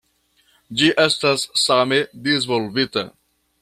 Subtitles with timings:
[0.79, 3.09] Ĝi estas same disvolvita.